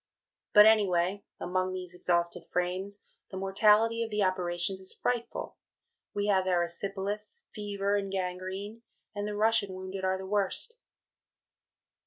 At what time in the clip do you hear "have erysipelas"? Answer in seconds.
6.25-7.43